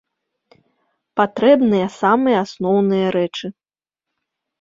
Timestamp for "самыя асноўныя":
2.01-3.05